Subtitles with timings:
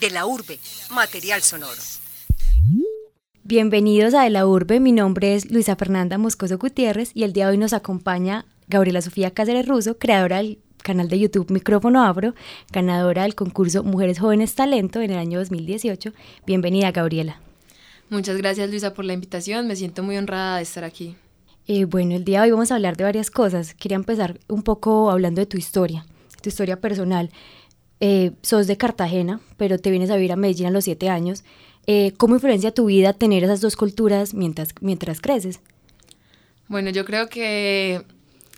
[0.00, 0.58] De la urbe,
[0.90, 1.80] material sonoro.
[3.42, 7.46] Bienvenidos a De la Urbe, mi nombre es Luisa Fernanda Moscoso Gutiérrez y el día
[7.46, 12.34] de hoy nos acompaña Gabriela Sofía Cáceres Russo, creadora del canal de YouTube Micrófono Afro,
[12.72, 16.12] ganadora del concurso Mujeres Jóvenes Talento en el año 2018.
[16.46, 17.40] Bienvenida, Gabriela.
[18.08, 19.66] Muchas gracias, Luisa, por la invitación.
[19.66, 21.16] Me siento muy honrada de estar aquí.
[21.66, 23.74] Eh, bueno, el día de hoy vamos a hablar de varias cosas.
[23.74, 26.06] Quería empezar un poco hablando de tu historia,
[26.42, 27.30] tu historia personal.
[28.00, 31.44] Eh, sos de Cartagena, pero te vienes a vivir a Medellín a los siete años.
[31.86, 35.60] Eh, ¿Cómo influencia tu vida tener esas dos culturas mientras, mientras creces?
[36.68, 38.02] Bueno, yo creo que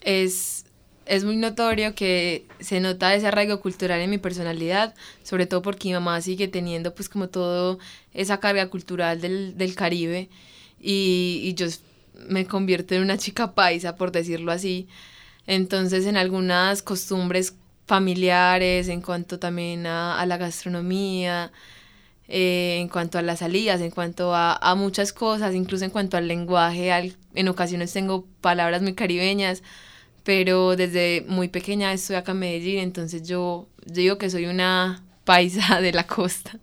[0.02, 0.66] es,
[1.06, 5.88] es muy notorio que se nota ese arraigo cultural en mi personalidad, sobre todo porque
[5.88, 7.78] mi mamá sigue teniendo pues como todo
[8.14, 10.28] esa carga cultural del, del Caribe
[10.80, 11.66] y, y yo
[12.28, 14.86] me convierto en una chica paisa, por decirlo así.
[15.46, 17.54] Entonces, en algunas costumbres
[17.92, 21.52] familiares, en cuanto también a, la gastronomía,
[22.26, 26.16] eh, en cuanto a las salidas, en cuanto a, a, muchas cosas, incluso en cuanto
[26.16, 26.90] al lenguaje,
[27.34, 29.62] en ocasiones tengo palabras muy caribeñas,
[30.24, 35.04] pero desde muy pequeña estoy acá en Medellín, entonces yo, yo digo que soy una
[35.24, 36.58] paisa de la costa.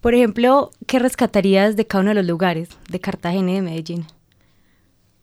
[0.00, 4.06] Por ejemplo, ¿qué rescatarías de cada uno de los lugares, de Cartagena y de Medellín?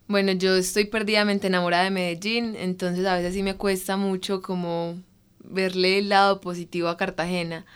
[0.08, 4.98] Bueno, yo estoy perdidamente enamorada de Medellín, entonces a veces sí me cuesta mucho como
[5.40, 7.66] verle el lado positivo a Cartagena.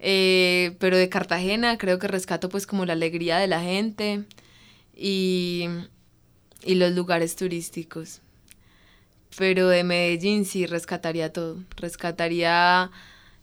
[0.00, 4.24] Eh, pero de Cartagena creo que rescato pues como la alegría de la gente
[4.96, 5.66] y,
[6.64, 8.20] y los lugares turísticos.
[9.38, 11.58] Pero de Medellín sí rescataría todo.
[11.76, 12.90] Rescataría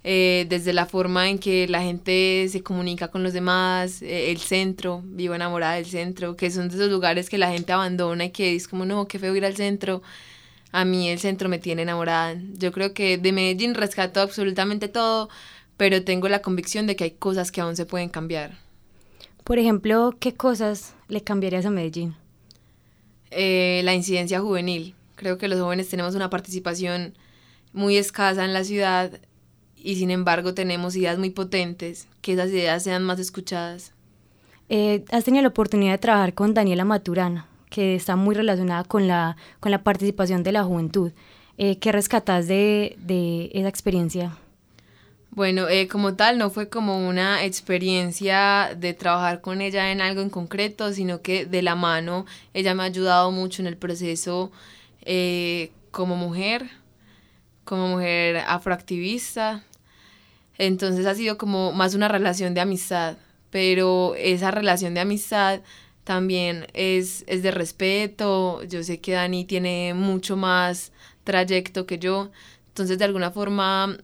[0.04, 4.38] eh, desde la forma en que la gente se comunica con los demás, eh, el
[4.38, 8.32] centro, vivo enamorada del centro, que son de esos lugares que la gente abandona y
[8.32, 10.02] que es como, no, qué feo ir al centro.
[10.72, 12.36] A mí el centro me tiene enamorada.
[12.54, 15.30] Yo creo que de Medellín rescato absolutamente todo,
[15.76, 18.58] pero tengo la convicción de que hay cosas que aún se pueden cambiar.
[19.44, 22.16] Por ejemplo, ¿qué cosas le cambiarías a Medellín?
[23.32, 24.96] Eh, la incidencia juvenil.
[25.16, 27.18] Creo que los jóvenes tenemos una participación
[27.74, 29.20] muy escasa en la ciudad
[29.82, 33.94] y sin embargo tenemos ideas muy potentes, que esas ideas sean más escuchadas.
[34.70, 39.08] Eh, has tenido la oportunidad de trabajar con Daniela Maturana, que está muy relacionada con
[39.08, 41.12] la, con la participación de la juventud.
[41.58, 44.38] Eh, ¿Qué rescatas de, de, esa experiencia?
[45.32, 50.22] Bueno, eh, como tal, no fue como una experiencia de trabajar con ella en algo
[50.22, 54.52] en concreto, sino que de la mano ella me ha ayudado mucho en el proceso
[55.92, 56.70] como mujer,
[57.64, 59.64] como mujer afroactivista,
[60.60, 63.18] entonces ha sido como más una relación de amistad,
[63.50, 65.62] pero esa relación de amistad
[66.04, 68.62] también es, es de respeto.
[68.64, 70.92] Yo sé que Dani tiene mucho más
[71.24, 72.30] trayecto que yo,
[72.68, 73.98] entonces de alguna forma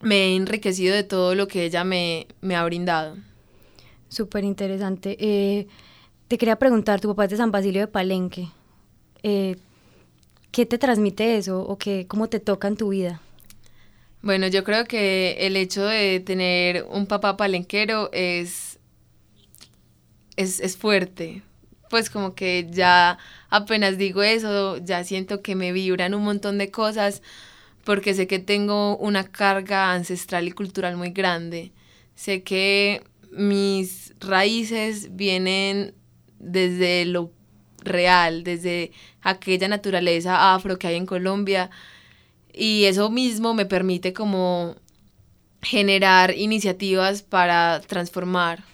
[0.00, 3.16] me he enriquecido de todo lo que ella me, me ha brindado.
[4.08, 5.16] Súper interesante.
[5.18, 5.66] Eh,
[6.28, 8.48] te quería preguntar, tu papá es de San Basilio de Palenque.
[9.24, 9.56] Eh,
[10.52, 13.20] ¿Qué te transmite eso o qué, cómo te toca en tu vida?
[14.22, 18.78] Bueno, yo creo que el hecho de tener un papá palenquero es,
[20.36, 21.42] es, es fuerte.
[21.88, 26.70] Pues como que ya apenas digo eso, ya siento que me vibran un montón de
[26.70, 27.22] cosas
[27.84, 31.72] porque sé que tengo una carga ancestral y cultural muy grande.
[32.14, 33.02] Sé que
[33.32, 35.94] mis raíces vienen
[36.38, 37.32] desde lo
[37.82, 38.92] real, desde
[39.22, 41.70] aquella naturaleza afro que hay en Colombia
[42.54, 44.76] y eso mismo me permite como
[45.62, 48.64] generar iniciativas para transformar.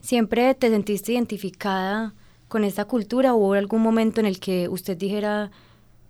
[0.00, 2.14] ¿Siempre te sentiste identificada
[2.48, 5.50] con esta cultura o hubo algún momento en el que usted dijera,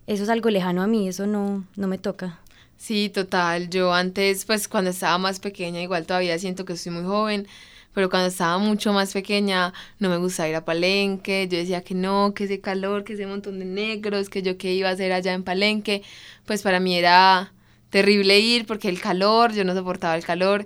[0.07, 2.39] eso es algo lejano a mí, eso no, no me toca?
[2.77, 3.69] Sí, total.
[3.69, 7.47] Yo antes, pues cuando estaba más pequeña, igual todavía siento que soy muy joven,
[7.93, 11.93] pero cuando estaba mucho más pequeña no me gustaba ir a Palenque, yo decía que
[11.95, 15.11] no, que ese calor, que ese montón de negros, que yo qué iba a hacer
[15.13, 16.03] allá en Palenque,
[16.45, 17.53] pues para mí era
[17.89, 20.65] terrible ir porque el calor, yo no soportaba el calor.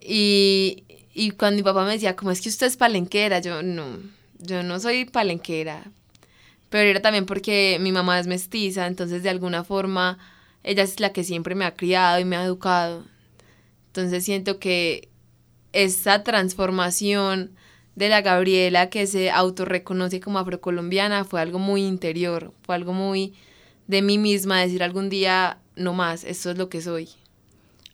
[0.00, 3.40] Y, y cuando mi papá me decía, ¿cómo es que usted es palenquera?
[3.40, 3.98] Yo no,
[4.38, 5.84] yo no soy palenquera.
[6.70, 10.18] Pero era también porque mi mamá es mestiza, entonces de alguna forma
[10.64, 13.04] ella es la que siempre me ha criado y me ha educado.
[13.88, 15.08] Entonces siento que
[15.72, 17.52] esa transformación
[17.96, 23.34] de la Gabriela que se autorreconoce como afrocolombiana fue algo muy interior, fue algo muy
[23.86, 27.08] de mí misma, decir algún día, no más, esto es lo que soy.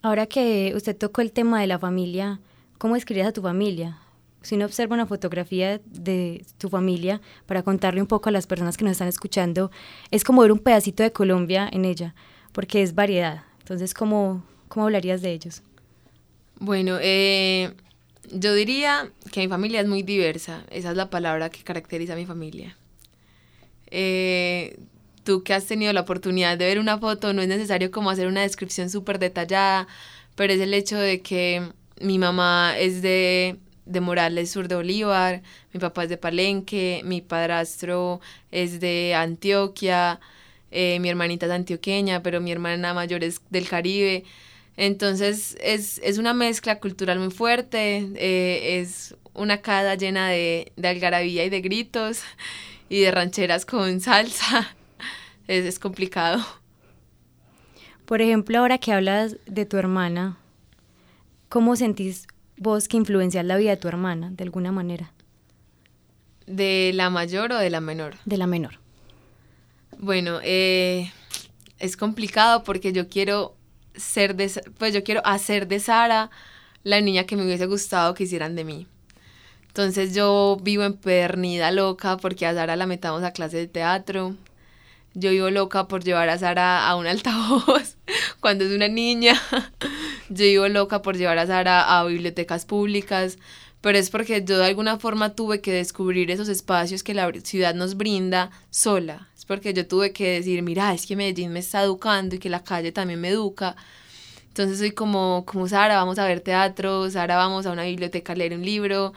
[0.03, 2.41] Ahora que usted tocó el tema de la familia,
[2.79, 3.99] ¿cómo describías a tu familia?
[4.43, 8.77] Si uno observa una fotografía de tu familia, para contarle un poco a las personas
[8.77, 9.71] que nos están escuchando,
[10.11, 12.15] es como ver un pedacito de Colombia en ella,
[12.53, 13.45] porque es variedad.
[13.61, 15.63] Entonces, ¿cómo, ¿Cómo hablarías de ellos?
[16.61, 17.73] Bueno, eh,
[18.33, 20.65] yo diría que mi familia es muy diversa.
[20.71, 22.77] Esa es la palabra que caracteriza a mi familia.
[23.91, 24.79] Eh,
[25.25, 28.27] tú que has tenido la oportunidad de ver una foto, no es necesario como hacer
[28.27, 29.87] una descripción súper detallada,
[30.37, 31.63] pero es el hecho de que
[32.01, 35.43] mi mamá es de, de Morales, sur de Bolívar,
[35.73, 40.21] mi papá es de Palenque, mi padrastro es de Antioquia,
[40.71, 44.25] eh, mi hermanita es antioqueña, pero mi hermana mayor es del Caribe.
[44.77, 50.89] Entonces es, es una mezcla cultural muy fuerte, eh, es una casa llena de, de
[50.89, 52.23] algarabía y de gritos
[52.89, 54.75] y de rancheras con salsa.
[55.47, 56.45] Es, es complicado.
[58.05, 60.39] Por ejemplo, ahora que hablas de tu hermana,
[61.49, 62.27] ¿cómo sentís
[62.57, 65.13] vos que influencias la vida de tu hermana de alguna manera?
[66.47, 68.17] ¿De la mayor o de la menor?
[68.27, 68.79] De la menor.
[69.99, 71.11] Bueno, eh,
[71.79, 73.57] es complicado porque yo quiero
[73.95, 76.31] ser de, pues yo quiero hacer de Sara
[76.83, 78.87] la niña que me hubiese gustado que hicieran de mí.
[79.69, 84.37] Entonces yo vivo empedernida loca porque a Sara la metamos a clase de teatro.
[85.15, 87.97] Yo vivo loca por llevar a Sara a un altavoz
[88.41, 89.41] cuando es una niña.
[90.29, 93.39] Yo vivo loca por llevar a Sara a bibliotecas públicas,
[93.81, 97.75] pero es porque yo de alguna forma tuve que descubrir esos espacios que la ciudad
[97.75, 99.29] nos brinda sola.
[99.45, 102.49] Es porque yo tuve que decir, mira, es que Medellín me está educando y que
[102.49, 103.77] la calle también me educa.
[104.49, 108.37] Entonces soy como, como Sara, vamos a ver teatro, Sara, vamos a una biblioteca a
[108.37, 109.13] leer un libro.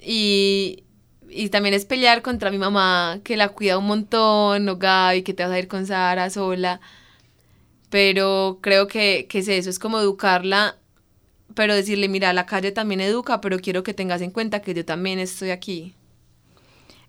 [0.00, 0.84] Y,
[1.28, 5.34] y también es pelear contra mi mamá, que la cuida un montón, no Gaby, que
[5.34, 6.80] te vas a ir con Sara sola.
[7.90, 10.76] Pero creo que, que es eso, es como educarla,
[11.54, 14.84] pero decirle, mira, la calle también educa, pero quiero que tengas en cuenta que yo
[14.84, 15.94] también estoy aquí.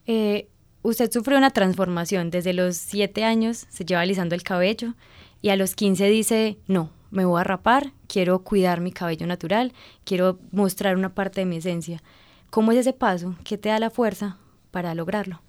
[0.08, 0.48] Eh,
[0.84, 2.30] usted sufrió una transformación.
[2.30, 4.94] Desde los 7 años se lleva alisando el cabello
[5.42, 9.74] y a los 15 dice, no, me voy a rapar, quiero cuidar mi cabello natural,
[10.04, 12.04] quiero mostrar una parte de mi esencia.
[12.50, 13.36] ¿Cómo es ese paso?
[13.44, 14.38] ¿Qué te da la fuerza
[14.72, 15.42] para lograrlo?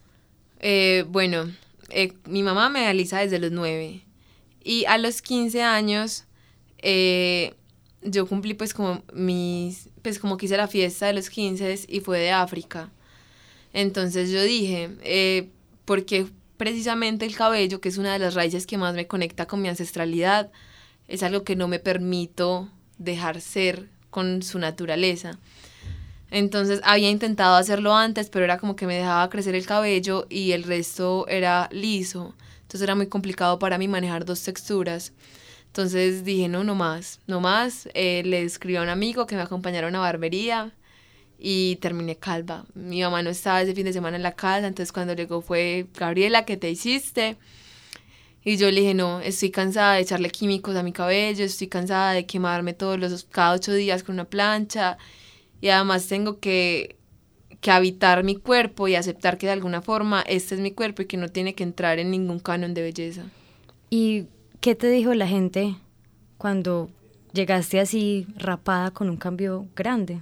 [0.61, 1.51] Eh, bueno,
[1.91, 4.03] eh, mi mamá me alisa desde los 9
[4.63, 6.25] y a los 15 años
[6.79, 7.55] eh,
[8.03, 12.19] yo cumplí pues como mis, pues como que la fiesta de los 15 y fue
[12.19, 12.91] de África.
[13.75, 15.51] Entonces yo dije, eh,
[15.85, 16.27] porque
[16.57, 19.69] precisamente el cabello, que es una de las raíces que más me conecta con mi
[19.69, 20.51] ancestralidad,
[21.09, 25.39] es algo que no me permito dejar ser con su naturaleza.
[26.31, 30.53] Entonces había intentado hacerlo antes, pero era como que me dejaba crecer el cabello y
[30.53, 32.35] el resto era liso.
[32.63, 35.13] Entonces era muy complicado para mí manejar dos texturas.
[35.67, 37.89] Entonces dije, no, no más, no más.
[37.95, 40.73] Eh, le escribí a un amigo que me acompañara a una barbería
[41.39, 42.65] y terminé calva.
[42.75, 45.87] Mi mamá no estaba ese fin de semana en la casa, entonces cuando llegó fue,
[45.95, 47.37] Gabriela, ¿qué te hiciste?
[48.45, 52.13] Y yo le dije, no, estoy cansada de echarle químicos a mi cabello, estoy cansada
[52.13, 54.99] de quemarme todos los, cada ocho días con una plancha
[55.63, 56.97] y además tengo que,
[57.63, 61.07] que habitar mi cuerpo y aceptar que de alguna forma este es mi cuerpo y
[61.07, 63.23] que no tiene que entrar en ningún canon de belleza.
[63.89, 64.27] ¿Y
[64.61, 65.77] qué te dijo la gente
[66.37, 66.91] cuando
[67.33, 70.21] llegaste así rapada con un cambio grande?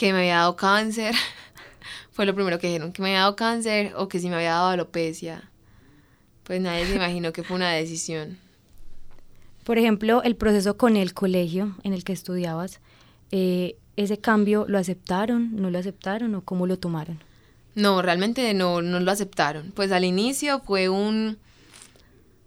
[0.00, 1.14] Que me había dado cáncer.
[2.10, 4.52] Fue lo primero que dijeron, que me había dado cáncer o que si me había
[4.52, 5.50] dado alopecia.
[6.42, 8.38] Pues nadie se imaginó que fue una decisión.
[9.62, 12.80] Por ejemplo, el proceso con el colegio en el que estudiabas,
[13.30, 17.22] eh, ¿ese cambio lo aceptaron, no lo aceptaron o cómo lo tomaron?
[17.74, 19.70] No, realmente no, no lo aceptaron.
[19.72, 21.36] Pues al inicio fue un,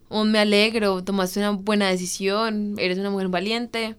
[0.09, 3.95] un me alegro, tomaste una buena decisión, eres una mujer valiente,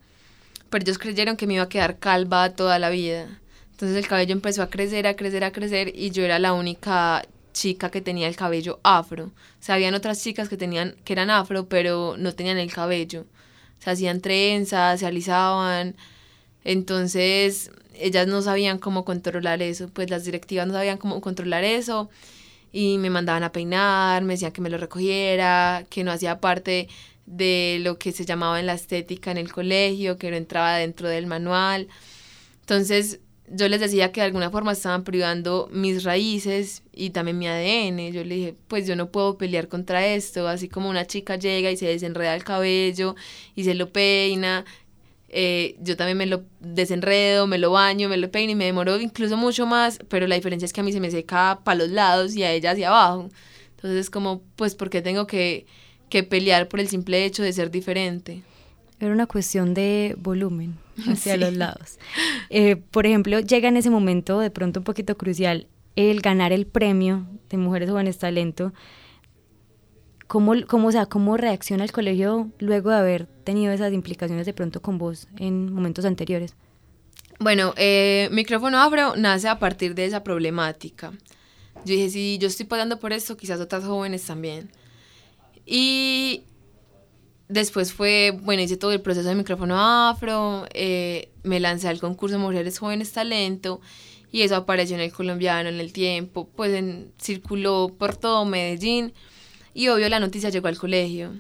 [0.71, 3.41] pero ellos creyeron que me iba a quedar calva toda la vida.
[3.75, 7.27] Entonces el cabello empezó a crecer, a crecer, a crecer y yo era la única
[7.53, 9.27] chica que tenía el cabello afro.
[9.27, 13.27] O sea, habían otras chicas que tenían que eran afro, pero no tenían el cabello.
[13.81, 15.97] Se hacían trenzas, se alisaban.
[16.63, 22.11] Entonces, ellas no sabían cómo controlar eso, pues las directivas no sabían cómo controlar eso
[22.73, 26.89] y me mandaban a peinar, me decían que me lo recogiera, que no hacía parte
[27.27, 31.09] de lo que se llamaba en la estética en el colegio, que no entraba dentro
[31.09, 31.89] del manual.
[32.61, 37.47] Entonces, yo les decía que de alguna forma estaban privando mis raíces y también mi
[37.47, 38.13] ADN.
[38.13, 41.71] Yo le dije, pues yo no puedo pelear contra esto, así como una chica llega
[41.71, 43.17] y se desenreda el cabello
[43.55, 44.65] y se lo peina.
[45.29, 49.01] eh, yo también me lo desenredo, me lo baño, me lo peino y me demoro
[49.01, 51.91] incluso mucho más, pero la diferencia es que a mí se me seca para los
[51.91, 53.29] lados y a ella hacia abajo.
[53.77, 55.67] Entonces es como, pues, ¿por qué tengo que,
[56.09, 58.43] que pelear por el simple hecho de ser diferente?
[59.01, 61.41] Era una cuestión de volumen hacia Sí.
[61.41, 61.99] los lados.
[62.51, 66.67] Eh, por ejemplo, llega en ese momento de pronto un poquito crucial el ganar el
[66.67, 68.73] premio de Mujeres Jóvenes Talento.
[70.27, 74.53] ¿cómo, cómo, o sea, ¿cómo reacciona el colegio luego de haber tenido esas implicaciones de
[74.55, 76.57] pronto con vos en momentos anteriores?
[77.39, 81.13] Bueno, eh, Micrófono Afro nace a partir de esa problemática.
[81.85, 84.71] Yo dije, si yo estoy pasando por esto, quizás otras jóvenes también.
[85.67, 86.45] Y
[87.49, 92.39] después fue, bueno, hice todo el proceso de micrófono afro, eh, me lancé al concurso
[92.39, 93.81] Mujeres Jóvenes Talento
[94.33, 96.85] y eso apareció en el colombiano en el tiempo, pues
[97.21, 99.13] circuló por todo Medellín
[99.75, 101.33] y obvio la noticia llegó al colegio.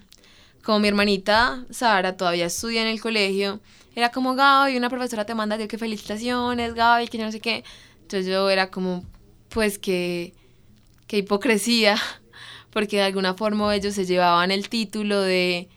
[0.62, 3.61] Como mi hermanita Sara todavía estudia en el colegio,
[3.94, 7.64] era como Gaby, una profesora te manda, que felicitaciones, Gaby, que yo no sé qué.
[8.02, 9.04] Entonces yo era como,
[9.50, 10.34] pues que,
[11.06, 11.96] que hipocresía,
[12.70, 15.68] porque de alguna forma ellos se llevaban el título de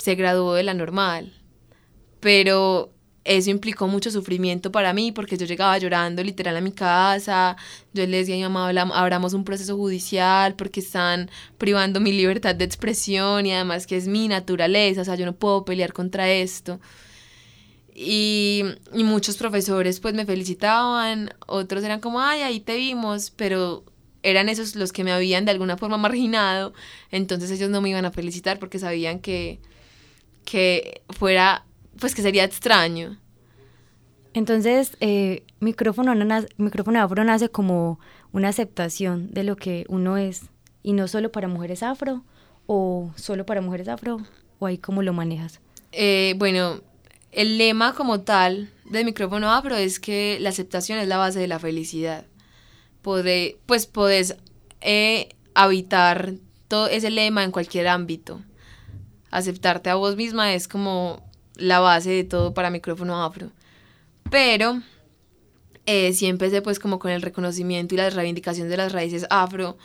[0.00, 1.32] se graduó de la normal.
[2.20, 2.92] Pero
[3.24, 7.56] eso implicó mucho sufrimiento para mí porque yo llegaba llorando literal a mi casa,
[7.92, 12.54] yo le decía a mi mamá, abramos un proceso judicial porque están privando mi libertad
[12.54, 16.30] de expresión y además que es mi naturaleza, o sea, yo no puedo pelear contra
[16.30, 16.80] esto.
[17.94, 18.62] Y,
[18.94, 23.84] y muchos profesores pues me felicitaban, otros eran como, ay, ahí te vimos, pero
[24.22, 26.72] eran esos los que me habían de alguna forma marginado,
[27.10, 29.60] entonces ellos no me iban a felicitar porque sabían que,
[30.44, 31.64] que fuera,
[31.98, 33.18] pues que sería extraño.
[34.32, 36.14] Entonces, eh, micrófono,
[36.56, 37.98] micrófono afro nace como
[38.32, 40.42] una aceptación de lo que uno es,
[40.82, 42.24] y no solo para mujeres afro,
[42.66, 44.18] o solo para mujeres afro,
[44.58, 45.60] o ahí cómo lo manejas.
[45.92, 46.80] Eh, bueno,
[47.32, 51.48] el lema como tal del micrófono afro es que la aceptación es la base de
[51.48, 52.26] la felicidad.
[53.02, 54.36] pues podés
[54.80, 56.34] eh, habitar
[56.68, 58.40] todo ese lema en cualquier ámbito
[59.30, 61.22] aceptarte a vos misma es como
[61.56, 63.50] la base de todo para micrófono afro.
[64.30, 64.80] Pero
[65.86, 69.76] eh, sí empecé pues como con el reconocimiento y la reivindicación de las raíces afro,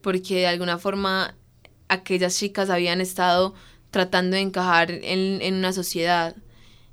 [0.00, 1.34] porque de alguna forma
[1.88, 3.54] aquellas chicas habían estado
[3.90, 6.34] tratando de encajar en, una sociedad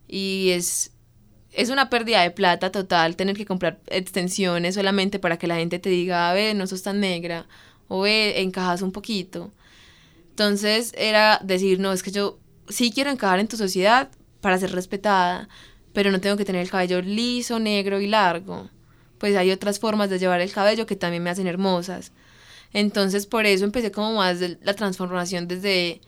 [0.08, 0.92] y es,
[1.52, 5.80] es una pérdida de plata total tener que comprar extensiones solamente para que la gente
[5.80, 7.48] te diga, a ver, no sos tan negra
[7.88, 9.52] o ve, encajas un poquito.
[10.42, 14.10] Entonces era decir, no, es que yo sí quiero encajar en tu sociedad
[14.42, 15.48] para ser respetada,
[15.94, 18.68] pero no tengo que tener el cabello liso, negro y largo.
[19.20, 22.12] Pues hay otras formas de llevar el cabello que también me hacen hermosas.
[22.74, 26.02] Entonces por eso empecé como más la transformación desde,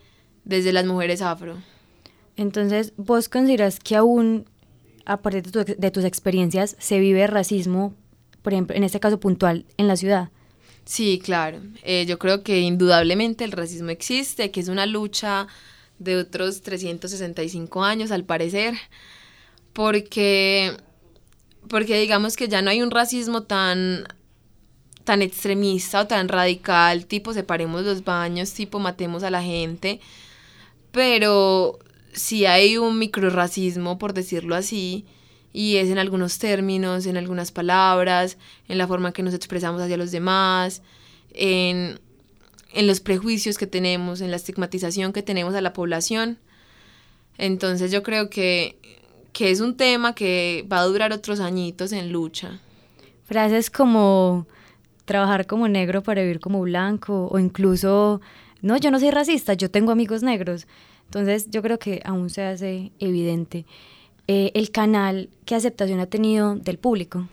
[0.46, 1.62] desde las mujeres afro.
[2.36, 4.50] Entonces, ¿vos consideras que aún,
[5.06, 7.94] a partir de, de tus experiencias, se vive racismo,
[8.42, 10.32] por ejemplo, en este caso puntual, en la ciudad?
[10.86, 11.62] Sí, claro.
[11.84, 15.48] Eh, yo creo que indudablemente el racismo existe, que es una lucha
[16.00, 18.76] de otros 365 años al parecer,
[19.72, 20.76] porque,
[21.70, 24.06] porque digamos que ya no hay un racismo tan,
[25.06, 30.02] tan extremista o tan radical, tipo separemos los baños, tipo matemos a la gente,
[30.92, 31.80] pero
[32.14, 35.06] sí hay un microracismo, por decirlo así,
[35.54, 39.98] y es en algunos términos, en algunas palabras, en la forma que nos expresamos hacia
[39.98, 40.82] los demás,
[41.32, 42.00] en,
[42.76, 46.40] los prejuicios que tenemos, en la estigmatización que tenemos a la población.
[47.38, 48.78] Entonces yo creo que,
[49.32, 52.60] que es un tema que va a durar otros añitos en lucha.
[53.26, 54.48] Frases como
[55.06, 58.22] trabajar como negro para vivir como blanco o incluso,
[58.62, 60.66] no, yo no soy racista, yo tengo amigos negros.
[61.06, 63.68] Entonces yo creo que aún se hace evidente.
[64.28, 67.28] Eh, el canal, ¿qué aceptación ha tenido del público?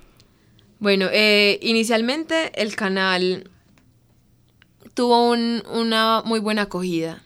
[0.81, 3.49] Bueno, eh, inicialmente el canal
[4.95, 7.23] tuvo una muy buena acogida.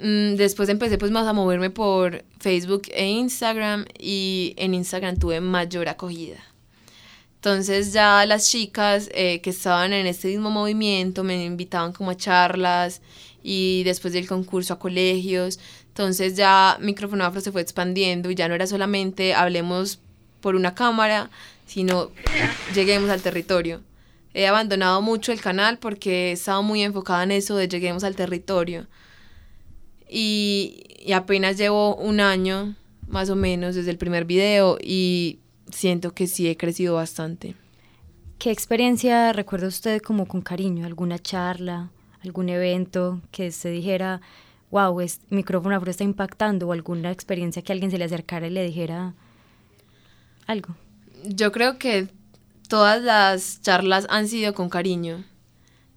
[0.00, 5.40] Mm, después empecé pues más a moverme por Facebook e Instagram y en Instagram tuve
[5.40, 6.38] mayor acogida.
[7.36, 12.16] Entonces ya las chicas eh, que estaban en este mismo movimiento me invitaban como a
[12.16, 13.02] charlas
[13.42, 15.60] y después del concurso a colegios.
[15.94, 20.00] Entonces ya Micrófono Afro se fue expandiendo y ya no era solamente hablemos
[20.40, 21.30] por una cámara,
[21.66, 22.10] sino
[22.74, 23.80] lleguemos al territorio.
[24.34, 28.16] He abandonado mucho el canal porque he estado muy enfocada en eso de lleguemos al
[28.16, 28.88] territorio.
[30.10, 32.74] Y, y apenas llevo un año,
[33.06, 35.38] más o menos, desde el primer video y
[35.70, 37.54] siento que sí he crecido bastante.
[38.40, 40.86] ¿Qué experiencia recuerda usted como con cariño?
[40.86, 41.90] ¿Alguna charla,
[42.24, 44.20] algún evento que se dijera,
[44.74, 48.50] wow, es, micrófono afro está impactando o alguna experiencia que alguien se le acercara y
[48.50, 49.14] le dijera
[50.48, 50.74] algo?
[51.24, 52.08] Yo creo que
[52.68, 55.22] todas las charlas han sido con cariño.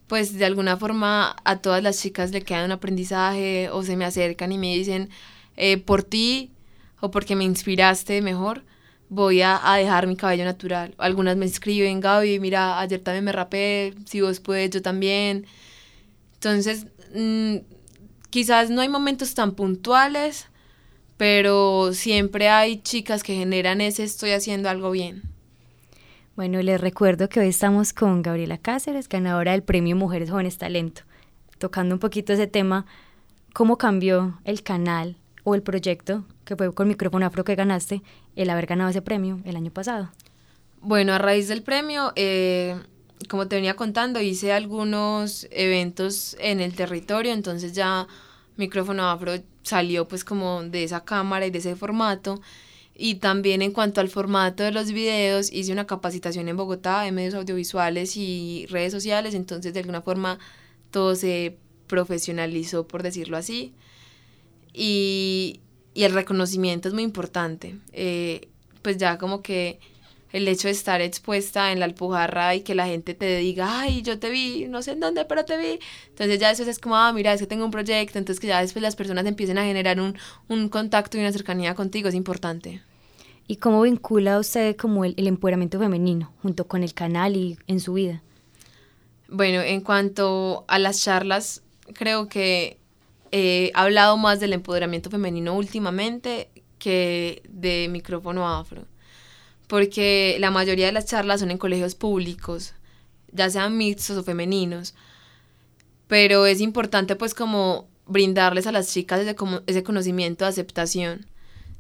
[0.06, 4.06] Pues de alguna forma a todas las chicas le queda un aprendizaje o se me
[4.06, 5.10] acercan y me dicen,
[5.56, 6.52] eh, por ti
[7.00, 8.64] o porque me inspiraste mejor,
[9.10, 10.94] voy a, dejar mi cabello natural.
[11.00, 15.48] Algunas me escriben, Gaby, mira, ayer también me rapé, si vos puedes, yo también.
[16.36, 17.58] Entonces, mm,
[18.30, 20.48] quizás no hay momentos tan puntuales,
[21.18, 25.24] pero siempre hay chicas que generan ese estoy haciendo algo bien.
[26.36, 31.02] Bueno, les recuerdo que hoy estamos con Gabriela Cáceres, ganadora del Premio Mujeres Jóvenes Talento.
[31.58, 32.86] Tocando un poquito ese tema,
[33.54, 38.04] ¿cómo cambió el canal o el proyecto que fue con Micrófono Afro que ganaste
[38.36, 40.12] el haber ganado ese premio el año pasado?
[40.80, 42.76] Bueno, a raíz del premio, eh,
[43.30, 48.08] como te venía contando, hice algunos eventos en el territorio, entonces ya
[48.58, 49.34] Micrófono Afro
[49.64, 52.40] salió pues como de esa cámara y de ese formato
[53.00, 57.12] y también en cuanto al formato de los videos, hice una capacitación en Bogotá de
[57.12, 60.40] medios audiovisuales y redes sociales, entonces de alguna forma
[60.90, 63.74] todo se profesionalizó, por decirlo así.
[64.74, 65.60] Y,
[65.94, 67.78] y el reconocimiento es muy importante.
[67.94, 68.50] Eh,
[68.82, 69.80] pues ya como que
[70.32, 74.02] el hecho de estar expuesta en la alpujarra y que la gente te diga, ay,
[74.02, 75.80] yo te vi, no sé en dónde, pero te vi.
[76.10, 78.62] Entonces ya eso es como, ah, mira, es que tengo un proyecto, entonces que ya
[78.62, 80.18] después las personas empiecen a generar un,
[80.48, 82.82] un contacto y una cercanía contigo, es importante.
[83.48, 87.80] ¿Y cómo vincula usted como el, el empoderamiento femenino junto con el canal y en
[87.80, 88.22] su vida?
[89.30, 92.78] Bueno, en cuanto a las charlas, creo que
[93.32, 98.86] he hablado más del empoderamiento femenino últimamente que de micrófono afro
[99.68, 102.74] porque la mayoría de las charlas son en colegios públicos,
[103.32, 104.96] ya sean mixtos o femeninos,
[106.08, 109.20] pero es importante pues como brindarles a las chicas
[109.66, 111.26] ese, conocimiento de aceptación.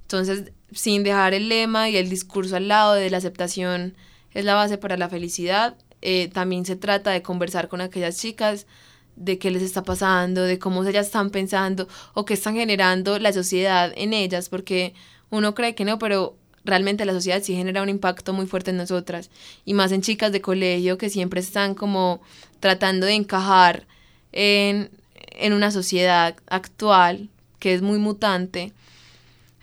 [0.01, 3.95] Entonces, sin dejar el lema y el discurso al lado de la aceptación
[4.33, 8.67] es la base para la felicidad, eh, también se trata de conversar con aquellas chicas
[9.15, 13.33] de qué les está pasando, de cómo ellas están pensando o qué están generando la
[13.33, 14.93] sociedad en ellas, porque
[15.29, 18.77] uno cree que no, pero realmente la sociedad sí genera un impacto muy fuerte en
[18.77, 19.31] nosotras
[19.65, 22.21] y más en chicas de colegio que siempre están como
[22.59, 23.87] tratando de encajar
[24.33, 24.91] en,
[25.31, 28.73] en una sociedad actual que es muy mutante.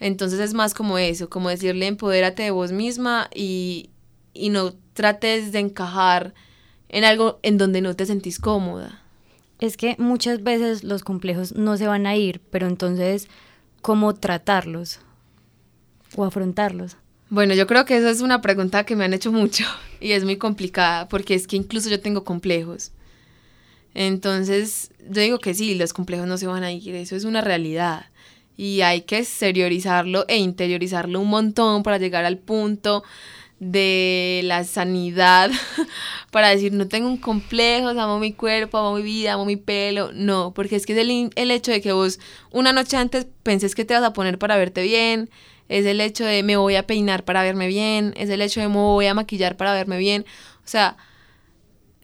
[0.01, 3.91] Entonces es más como eso, como decirle empodérate de vos misma y,
[4.33, 6.35] y no trates de encajar
[6.89, 9.03] en algo en donde no te sentís cómoda.
[9.61, 13.29] Es que muchas veces los complejos no se van a ir, pero entonces,
[13.83, 15.01] ¿cómo tratarlos?
[16.17, 16.97] O afrontarlos?
[17.31, 19.65] Bueno, yo creo que esa es una pregunta que me han hecho mucho
[20.01, 22.93] y es muy complicada porque es que incluso yo tengo complejos.
[23.95, 27.41] Entonces, yo digo que sí, los complejos no se van a ir, eso es una
[27.41, 28.07] realidad.
[28.57, 33.05] Y hay que exteriorizarlo e interiorizarlo un montón para llegar al punto
[33.61, 35.51] de la sanidad,
[36.31, 40.11] para decir, no tengo un complejo, amo mi cuerpo, amo mi vida, amo mi pelo.
[40.13, 42.19] No, porque es que es el, el hecho de que vos
[42.51, 45.31] una noche antes penses que te vas a poner para verte bien,
[45.69, 48.69] es el hecho de me voy a peinar para verme bien, es el hecho de
[48.69, 50.25] me voy a maquillar para verme bien.
[50.59, 50.97] O sea,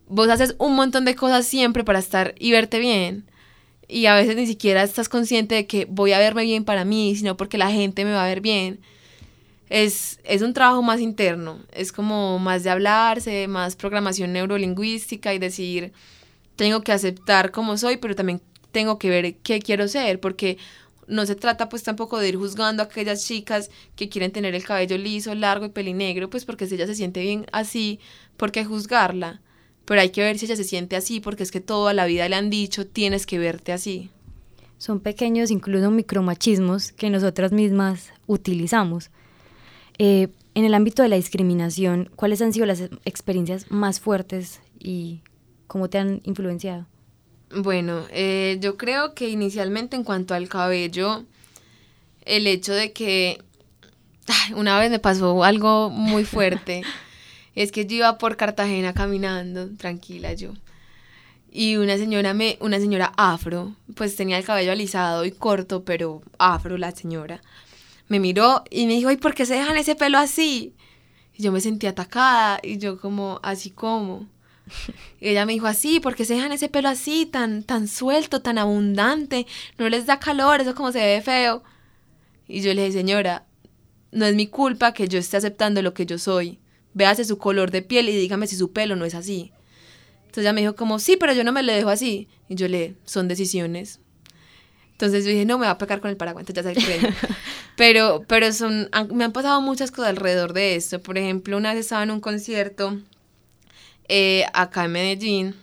[0.08, 3.24] vos haces un montón de cosas siempre para estar y verte bien.
[3.88, 7.16] Y a veces ni siquiera estás consciente de que voy a verme bien para mí,
[7.16, 8.80] sino porque la gente me va a ver bien.
[9.68, 15.38] Es, es un trabajo más interno, es como más de hablarse, más programación neurolingüística y
[15.38, 15.92] decir,
[16.56, 18.40] tengo que aceptar como soy, pero también
[18.72, 20.58] tengo que ver qué quiero ser, porque
[21.10, 24.64] no se trata pues tampoco de ir juzgando a aquellas chicas que quieren tener el
[24.64, 28.00] cabello liso, largo y pelinegro, pues porque si ella se siente bien así,
[28.36, 29.42] ¿por qué juzgarla?
[29.84, 32.28] Pero hay que ver si ella se siente así, porque es que toda la vida
[32.28, 34.10] le han dicho, tienes que verte así.
[34.78, 39.10] Son pequeños, incluso micromachismos, que nosotras mismas utilizamos.
[39.98, 45.22] Eh, en el ámbito de la discriminación, ¿cuáles han sido las experiencias más fuertes y
[45.66, 46.86] cómo te han influenciado?
[47.52, 51.24] Bueno, eh, yo creo que inicialmente en cuanto al cabello,
[52.24, 53.42] el hecho de que
[54.54, 56.82] una vez me pasó algo muy fuerte.
[57.54, 60.52] es que yo iba por Cartagena caminando, tranquila yo.
[61.50, 66.22] Y una señora me, una señora afro, pues tenía el cabello alisado y corto, pero
[66.38, 67.40] afro la señora.
[68.08, 70.74] Me miró y me dijo, "¿Y por qué se dejan ese pelo así?"
[71.36, 74.26] Y yo me sentí atacada y yo como, "¿Así como?"
[75.20, 78.58] Y ella me dijo así, porque se dejan ese pelo así, tan, tan suelto, tan
[78.58, 79.46] abundante,
[79.78, 81.62] no les da calor, eso como se ve feo.
[82.48, 83.46] Y yo le dije, señora,
[84.12, 86.58] no es mi culpa que yo esté aceptando lo que yo soy.
[86.94, 89.52] Véase su color de piel y dígame si su pelo no es así.
[90.22, 92.28] Entonces ella me dijo como, sí, pero yo no me lo dejo así.
[92.48, 94.00] Y yo le, son decisiones.
[94.92, 97.00] Entonces yo dije, no, me va a pegar con el paraguas, entonces ya sé
[97.76, 101.00] pero, pero son, me han pasado muchas cosas alrededor de esto.
[101.00, 103.00] Por ejemplo, una vez estaba en un concierto
[104.12, 105.54] eh, acá en Medellín,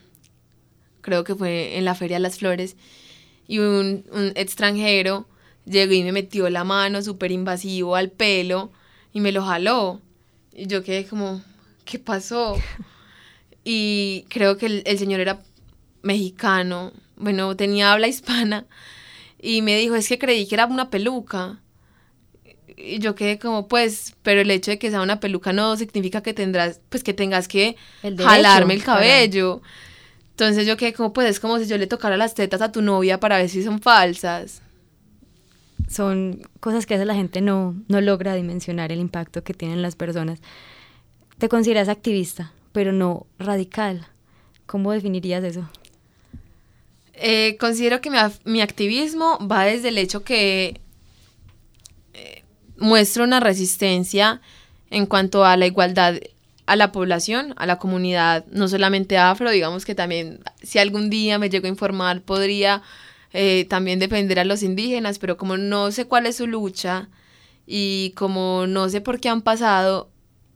[1.02, 2.78] creo que fue en la Feria de las Flores,
[3.46, 4.06] y un,
[4.36, 5.28] extranjero
[5.66, 8.72] llegó y me metió la mano súper invasivo al pelo
[9.12, 10.02] y me lo jaló.
[10.54, 11.44] Y yo quedé como,
[11.86, 12.56] ¿qué pasó?
[13.70, 15.42] Y creo que el, señor era
[16.02, 18.66] mexicano bueno, tenía habla hispana,
[19.42, 21.60] y me dijo, es que creí que era una peluca.
[22.76, 26.22] Y yo quedé como, pues, pero el hecho de que sea una peluca no significa
[26.22, 29.62] que tendrás, pues que tengas que El derecho jalarme el para- cabello.
[30.32, 32.82] Entonces yo quedé como, pues es como si yo le tocara las tetas a tu
[32.82, 34.62] novia para ver si son falsas.
[35.90, 39.82] Son cosas que a veces la gente no, no logra dimensionar el impacto que tienen
[39.82, 40.40] las personas.
[41.38, 44.06] Te consideras activista, pero no radical.
[44.66, 45.68] ¿Cómo definirías eso?
[47.14, 50.80] Eh, considero que mi, mi activismo va desde el hecho que
[52.14, 52.44] eh,
[52.78, 54.42] muestro una resistencia
[54.90, 56.16] en cuanto a la igualdad
[56.68, 61.40] a la población, a la comunidad, no solamente afro, digamos que también si algún día
[61.40, 62.84] me llego a informar podría
[63.32, 67.10] eh, también defender a los indígenas, pero como no sé cuál es su lucha
[67.66, 70.10] y como no sé por qué han pasado,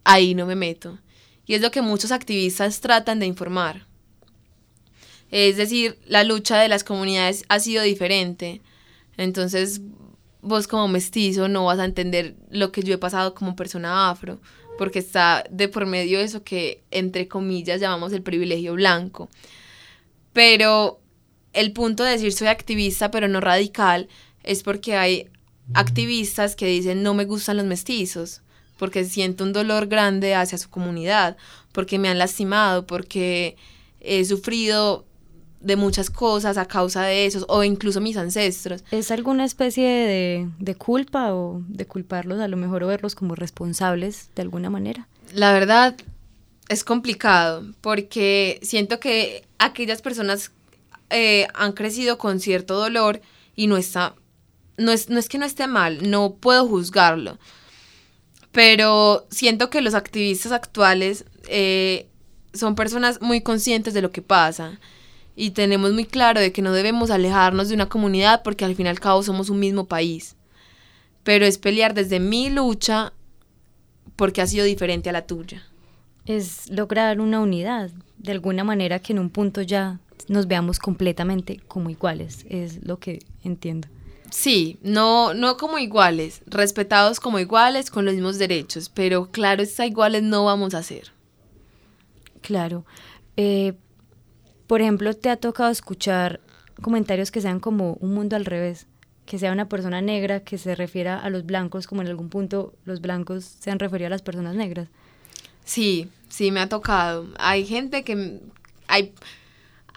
[0.03, 0.99] ahí no me meto.
[1.45, 3.88] Y es lo que muchos activistas tratan de informar.
[5.31, 8.62] Es decir, la lucha de las comunidades ha sido diferente.
[9.15, 9.81] Entonces,
[10.41, 14.39] vos como mestizo no vas a entender lo que yo he pasado como persona afro,
[14.77, 19.30] porque está de por medio de eso que, entre comillas, llamamos el privilegio blanco.
[20.34, 20.99] Pero
[21.54, 24.08] el punto de decir soy activista, pero no radical,
[24.43, 25.30] es porque hay
[25.73, 28.41] activistas que dicen no me gustan los mestizos,
[28.77, 31.38] porque siento un dolor grande hacia su comunidad,
[31.71, 33.56] porque me han lastimado, porque
[33.99, 35.06] he sufrido
[35.62, 38.84] de muchas cosas a causa de esos, o incluso mis ancestros.
[38.91, 43.36] ¿Es alguna especie de, de culpa o de culparlos a lo mejor o verlos como
[43.36, 45.08] responsables de alguna manera?
[45.34, 45.95] La verdad
[46.67, 50.52] es complicado porque siento que aquellas personas
[51.10, 53.21] eh, han crecido con cierto dolor
[53.56, 54.15] y no está,
[54.78, 57.38] no es, no es que no esté mal, no puedo juzgarlo,
[58.54, 62.08] pero siento que los activistas actuales eh,
[62.54, 64.80] son personas muy conscientes de lo que pasa
[65.36, 68.86] y tenemos muy claro de que no debemos alejarnos de una comunidad porque al fin
[68.86, 70.36] y al cabo somos un mismo país.
[71.24, 73.13] Pero es pelear desde mi lucha
[74.15, 75.63] porque ha sido diferente a la tuya.
[76.26, 81.60] Es lograr una unidad, de alguna manera que en un punto ya nos veamos completamente
[81.67, 83.88] como iguales, es lo que entiendo.
[84.30, 89.86] Sí, no, no como iguales, respetados como iguales, con los mismos derechos, pero claro, está
[89.86, 91.12] iguales no vamos a ser.
[92.41, 92.86] Claro.
[93.36, 93.74] Eh,
[94.71, 96.39] por ejemplo, ¿te ha tocado escuchar
[96.81, 98.88] comentarios que sean como un mundo al revés?
[99.25, 102.73] Que sea una persona negra que se refiera a los blancos, como en algún punto
[102.86, 104.88] los blancos se han referido a las personas negras.
[105.65, 107.27] Sí, sí, me ha tocado.
[107.38, 108.39] Hay gente que...
[108.88, 109.13] Hay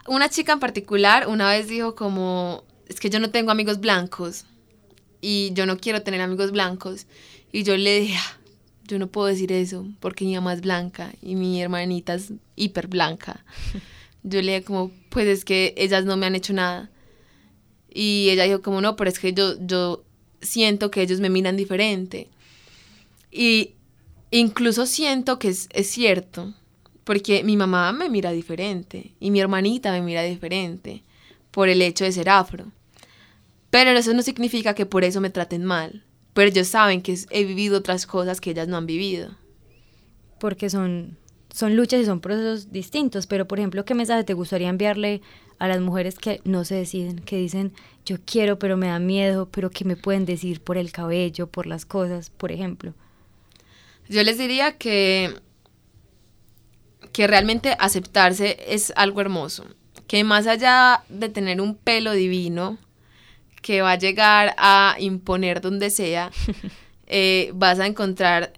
[0.08, 4.44] una chica en particular una vez dijo como, es que yo no tengo amigos blancos
[5.20, 7.06] y yo no quiero tener amigos blancos.
[7.52, 8.38] Y yo le dije, "Ah,
[8.88, 12.88] yo no puedo decir eso porque mi mamá es blanca y mi hermanita es hiper
[12.88, 13.44] blanca.
[14.24, 16.90] Yo le dije como, pues es que ellas no me han hecho nada.
[17.92, 20.02] Y ella dijo como, no, pero es que yo, yo
[20.42, 22.28] siento que ellos me miran diferente.
[23.30, 23.74] Y
[24.32, 26.52] incluso siento que es, es cierto,
[27.04, 31.04] porque mi mamá me mira diferente y mi hermanita me mira diferente
[31.52, 32.72] por el hecho de ser afro.
[33.70, 36.02] Pero eso no significa que por eso me traten mal.
[36.32, 39.36] Pero ellos saben que he vivido otras cosas que ellas no han vivido.
[40.38, 41.16] porque son,
[41.54, 43.28] son luchas y son procesos distintos.
[43.28, 45.22] Pero, por ejemplo, ¿qué mensaje te gustaría enviarle
[45.60, 47.72] a las mujeres que no se deciden, que dicen,
[48.04, 51.66] yo quiero, pero me da miedo, pero que me pueden decir por el cabello, por
[51.66, 52.92] las cosas, por ejemplo?
[54.08, 55.32] Yo les diría que,
[57.12, 59.64] que realmente aceptarse es algo hermoso.
[60.08, 62.78] Que más allá de tener un pelo divino
[63.62, 66.32] que va a llegar a imponer donde sea,
[67.06, 68.54] eh, vas a encontrar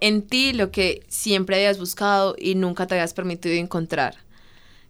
[0.00, 4.16] en ti lo que siempre habías buscado y nunca te habías permitido encontrar.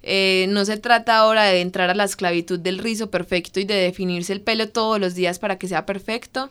[0.03, 3.75] Eh, no se trata ahora de entrar a la esclavitud del rizo perfecto y de
[3.75, 6.51] definirse el pelo todos los días para que sea perfecto,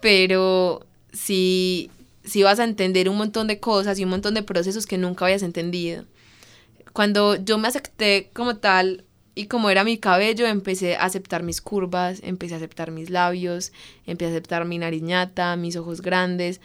[0.00, 1.90] pero sí,
[2.24, 5.26] sí vas a entender un montón de cosas y un montón de procesos que nunca
[5.26, 6.04] habías entendido.
[6.92, 11.60] Cuando yo me acepté como tal y como era mi cabello, empecé a aceptar mis
[11.60, 13.72] curvas, empecé a aceptar mis labios,
[14.06, 16.60] empecé a aceptar mi nariñata, mis ojos grandes.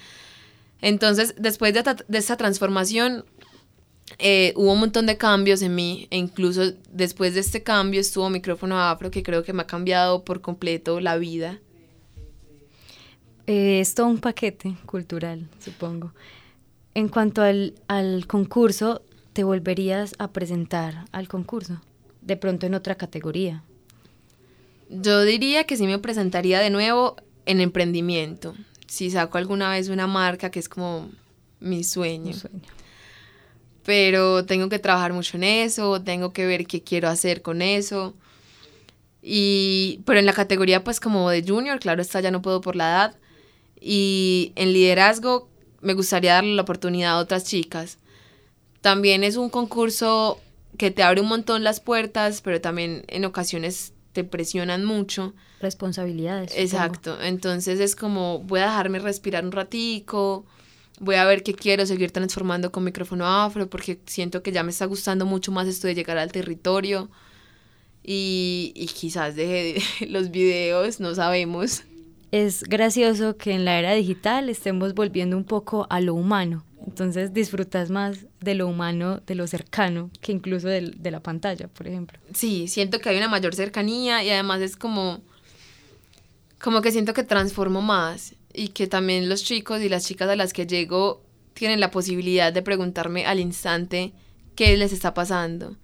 [0.83, 3.23] Entonces, después de, de esta transformación,
[4.19, 8.29] eh, hubo un montón de cambios en mí, e incluso después de este cambio estuvo
[8.29, 11.61] micrófono afro, que creo que me ha cambiado por completo la vida.
[13.47, 16.13] Eh, es todo un paquete cultural, supongo.
[16.93, 21.81] En cuanto al, al concurso, ¿te volverías a presentar al concurso?
[22.21, 23.63] De pronto en otra categoría.
[24.89, 27.15] Yo diría que sí me presentaría de nuevo
[27.45, 28.53] en emprendimiento.
[28.93, 31.09] Si saco alguna vez una marca que es como
[31.59, 32.35] mi sueño.
[33.83, 38.13] Pero tengo que trabajar mucho en eso, tengo que ver qué quiero hacer con eso.
[39.19, 42.75] Y, pero en la categoría pues como de junior, claro, esta ya no puedo por
[42.75, 43.15] la edad.
[43.81, 45.49] Y en liderazgo
[45.81, 47.97] me gustaría darle la oportunidad a otras chicas.
[48.81, 50.39] También es un concurso
[50.77, 55.33] que te abre un montón las puertas, pero también en ocasiones te presionan mucho.
[55.59, 56.53] Responsabilidades.
[56.55, 57.21] Exacto.
[57.21, 60.45] Entonces es como voy a dejarme respirar un ratico,
[60.99, 64.69] voy a ver qué quiero seguir transformando con micrófono afro, porque siento que ya me
[64.71, 67.09] está gustando mucho más esto de llegar al territorio.
[68.03, 71.83] Y, y quizás deje de- los videos, no sabemos.
[72.31, 76.65] Es gracioso que en la era digital estemos volviendo un poco a lo humano.
[76.85, 81.67] Entonces disfrutas más de lo humano, de lo cercano, que incluso del- de, la pantalla,
[81.67, 82.19] por ejemplo.
[82.33, 85.21] Sí, siento que hay una mayor cercanía y además es como,
[86.59, 90.35] como que siento que transformo más y que también los chicos y las chicas a
[90.35, 94.13] las que llego tienen la posibilidad de preguntarme al instante
[94.55, 95.77] qué les está pasando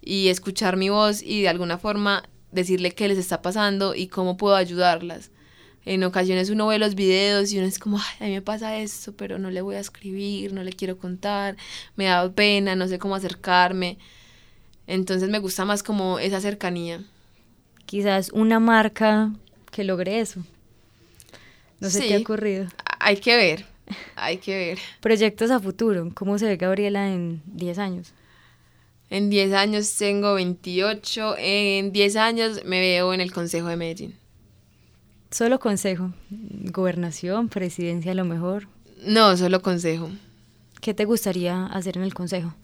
[0.00, 4.36] y escuchar mi voz y de alguna forma decirle qué les está pasando y cómo
[4.36, 5.30] puedo ayudarlas.
[5.86, 8.76] En ocasiones uno ve los videos y uno es como, ay, a mí me pasa
[8.76, 11.56] esto, pero no le voy a escribir, no le quiero contar,
[11.94, 13.96] me da pena, no sé cómo acercarme.
[14.88, 17.02] Entonces me gusta más como esa cercanía.
[17.86, 19.32] Quizás una marca
[19.70, 20.42] que logre eso.
[21.78, 22.08] No sé Sí.
[22.08, 22.66] qué ha ocurrido.
[22.98, 23.64] Hay que ver,
[24.16, 24.78] hay que ver.
[25.00, 26.10] Proyectos a futuro.
[26.14, 28.12] ¿Cómo se ve Gabriela en 10 años?
[29.08, 34.18] En 10 años tengo 28, en 10 años me veo en el Consejo de Medellín.
[35.36, 36.14] Solo consejo.
[36.30, 38.68] Gobernación, presidencia a lo mejor.
[39.04, 40.08] No, solo consejo.
[40.80, 42.54] ¿Qué te gustaría hacer en el consejo?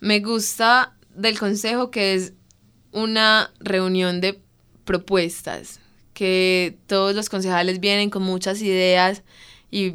[0.00, 2.32] Me gusta del consejo que es
[2.90, 4.40] una reunión de
[4.86, 5.80] propuestas,
[6.14, 9.22] que todos los concejales vienen con muchas ideas
[9.70, 9.92] y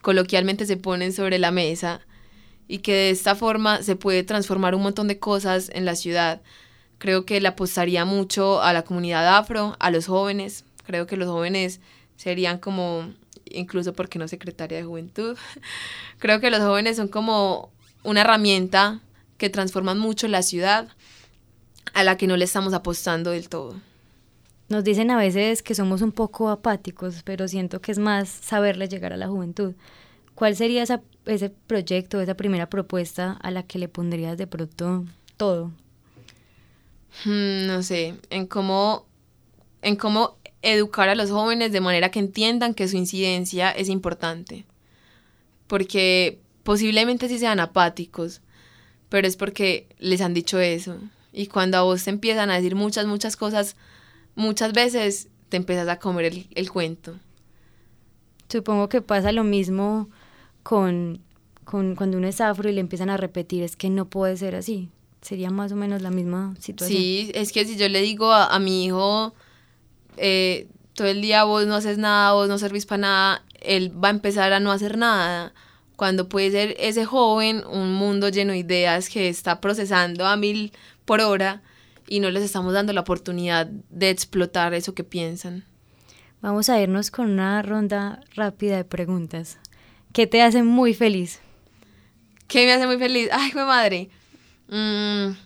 [0.00, 2.00] coloquialmente se ponen sobre la mesa
[2.68, 6.40] y que de esta forma se puede transformar un montón de cosas en la ciudad.
[6.96, 10.64] Creo que le apostaría mucho a la comunidad afro, a los jóvenes.
[10.86, 11.80] Creo que los jóvenes
[12.16, 13.12] serían como,
[13.44, 15.36] incluso porque no secretaria de juventud,
[16.18, 17.70] creo que los jóvenes son como
[18.02, 19.00] una herramienta
[19.36, 20.88] que transforman mucho la ciudad
[21.92, 23.74] a la que no le estamos apostando del todo.
[24.68, 28.88] Nos dicen a veces que somos un poco apáticos, pero siento que es más saberle
[28.88, 29.74] llegar a la juventud.
[30.34, 35.04] ¿Cuál sería esa, ese proyecto, esa primera propuesta a la que le pondrías de pronto
[35.36, 35.70] todo?
[37.24, 39.06] Hmm, no sé, en cómo,
[39.82, 44.64] en cómo educar a los jóvenes de manera que entiendan que su incidencia es importante.
[45.66, 48.40] Porque posiblemente sí sean apáticos,
[49.08, 50.98] pero es porque les han dicho eso.
[51.32, 53.76] Y cuando a vos te empiezan a decir muchas, muchas cosas,
[54.34, 57.14] muchas veces te empiezas a comer el, el cuento.
[58.48, 60.08] Supongo que pasa lo mismo
[60.62, 61.20] con,
[61.64, 64.54] con cuando uno es afro y le empiezan a repetir, es que no puede ser
[64.54, 64.88] así.
[65.20, 66.98] Sería más o menos la misma situación.
[66.98, 69.34] Sí, es que si yo le digo a, a mi hijo,
[70.16, 74.08] eh, todo el día vos no haces nada, vos no servís para nada, él va
[74.08, 75.52] a empezar a no hacer nada.
[75.96, 80.72] Cuando puede ser ese joven un mundo lleno de ideas que está procesando a mil
[81.04, 81.62] por hora
[82.08, 85.64] y no les estamos dando la oportunidad de explotar eso que piensan.
[86.42, 89.58] Vamos a irnos con una ronda rápida de preguntas.
[90.12, 91.40] ¿Qué te hace muy feliz?
[92.46, 93.28] ¿Qué me hace muy feliz?
[93.32, 94.10] Ay, mi madre.
[94.68, 95.36] Mm,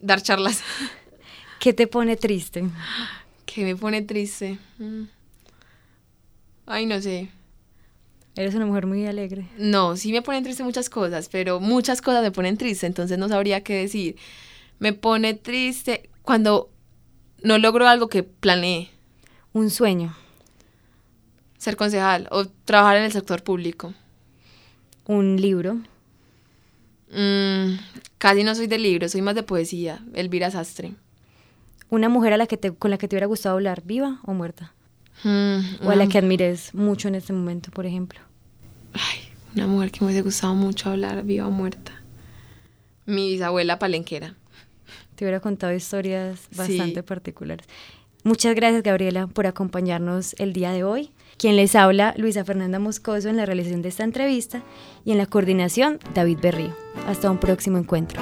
[0.00, 0.62] dar charlas.
[1.58, 2.64] ¿Qué te pone triste?
[3.52, 4.58] ¿Qué me pone triste?
[4.78, 5.04] Mm.
[6.66, 7.28] Ay, no sé.
[8.36, 9.48] Eres una mujer muy alegre.
[9.58, 13.28] No, sí me ponen triste muchas cosas, pero muchas cosas me ponen triste, entonces no
[13.28, 14.16] sabría qué decir.
[14.78, 16.70] Me pone triste cuando
[17.42, 18.90] no logro algo que planeé,
[19.52, 20.14] Un sueño,
[21.58, 23.92] ser concejal o trabajar en el sector público.
[25.06, 25.80] un libro,
[27.12, 27.74] Mm,
[28.18, 30.94] casi no soy de libros, soy más de poesía, Elvira Sastre.
[31.90, 34.32] Una mujer a la que te, con la que te hubiera gustado hablar, viva o
[34.32, 34.72] muerta.
[35.24, 38.20] Mm, O a la que admires mucho en este momento, por ejemplo.
[38.94, 39.18] Ay,
[39.54, 41.92] una mujer que me hubiese gustado mucho hablar, viva o muerta.
[43.06, 44.34] Mi bisabuela palenquera.
[45.16, 46.56] Te hubiera contado historias Sí.
[46.56, 47.66] bastante particulares.
[48.24, 51.10] Muchas gracias, Gabriela, por acompañarnos el día de hoy.
[51.38, 54.62] Quien les habla, Luisa Fernanda Moscoso, en la realización de esta entrevista
[55.04, 56.74] y en la coordinación, David Berrío.
[57.06, 58.20] Hasta un próximo encuentro.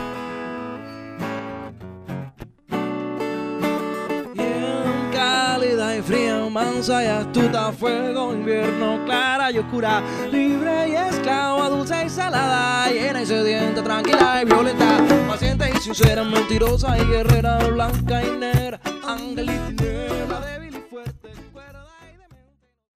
[6.76, 13.26] Y astuta, fuego, invierno, clara y oscura, libre y esclava, dulce y salada, llena y
[13.26, 19.97] sedienta, tranquila y violenta, paciente y sincera, mentirosa y guerrera, blanca y negra, angelita y.